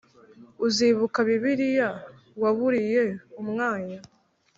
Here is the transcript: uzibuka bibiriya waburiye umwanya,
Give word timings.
uzibuka 0.65 1.19
bibiriya 1.27 1.89
waburiye 2.41 3.03
umwanya, 3.41 3.99